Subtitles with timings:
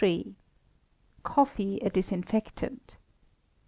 [1.21, 2.97] Coffee a Disinfectant.